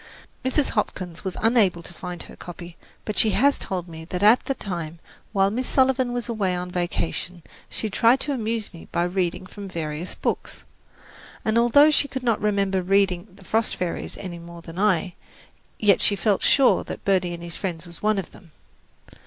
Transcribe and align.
Mrs. 0.43 0.69
Hopkins 0.71 1.23
was 1.23 1.37
unable 1.43 1.83
to 1.83 1.93
find 1.93 2.23
her 2.23 2.35
copy; 2.35 2.75
but 3.05 3.19
she 3.19 3.29
has 3.37 3.59
told 3.59 3.87
me 3.87 4.03
that 4.05 4.23
at 4.23 4.43
that 4.45 4.59
time, 4.59 4.97
while 5.31 5.51
Miss 5.51 5.67
Sullivan 5.67 6.11
was 6.11 6.27
away 6.27 6.55
on 6.55 6.69
a 6.69 6.71
vacation, 6.71 7.43
she 7.69 7.87
tried 7.87 8.19
to 8.21 8.31
amuse 8.33 8.73
me 8.73 8.87
by 8.91 9.03
reading 9.03 9.45
from 9.45 9.67
various 9.67 10.15
books, 10.15 10.63
and 11.45 11.55
although 11.55 11.91
she 11.91 12.07
could 12.07 12.23
not 12.23 12.41
remember 12.41 12.81
reading 12.81 13.27
"The 13.35 13.45
Frost 13.45 13.75
Fairies" 13.75 14.17
any 14.17 14.39
more 14.39 14.63
than 14.63 14.79
I, 14.79 15.13
yet 15.77 16.01
she 16.01 16.15
felt 16.15 16.41
sure 16.41 16.83
that 16.83 17.05
"Birdie 17.05 17.35
and 17.35 17.43
His 17.43 17.55
Friends" 17.55 17.85
was 17.85 18.01
one 18.01 18.17
of 18.17 18.31
them. 18.31 18.53